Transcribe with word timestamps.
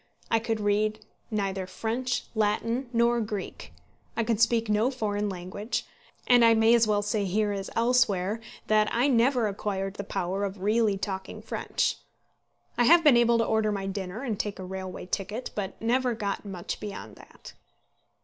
I 0.31 0.39
could 0.39 0.59
read 0.59 1.05
neither 1.29 1.67
French, 1.67 2.23
Latin, 2.33 2.89
nor 2.91 3.21
Greek. 3.21 3.71
I 4.17 4.23
could 4.23 4.41
speak 4.41 4.67
no 4.67 4.89
foreign 4.89 5.29
language, 5.29 5.85
and 6.25 6.43
I 6.43 6.55
may 6.55 6.73
as 6.73 6.87
well 6.87 7.03
say 7.03 7.23
here 7.25 7.51
as 7.51 7.69
elsewhere 7.75 8.41
that 8.65 8.89
I 8.91 9.07
never 9.07 9.47
acquired 9.47 9.97
the 9.97 10.03
power 10.03 10.43
of 10.43 10.63
really 10.63 10.97
talking 10.97 11.39
French. 11.43 11.97
I 12.79 12.85
have 12.85 13.03
been 13.03 13.15
able 13.15 13.37
to 13.37 13.45
order 13.45 13.71
my 13.71 13.85
dinner 13.85 14.23
and 14.23 14.39
take 14.39 14.57
a 14.57 14.65
railway 14.65 15.05
ticket, 15.05 15.51
but 15.53 15.79
never 15.79 16.15
got 16.15 16.45
much 16.45 16.79
beyond 16.79 17.15
that. 17.17 17.53